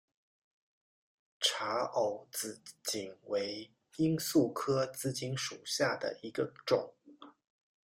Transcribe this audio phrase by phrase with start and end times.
[1.39, 6.95] 察隅紫堇为罂粟科紫堇属下的一个种。